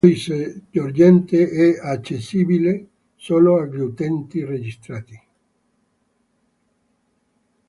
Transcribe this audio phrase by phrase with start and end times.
[0.03, 5.21] Il codice sorgente è accessibile solo agli utenti registrati.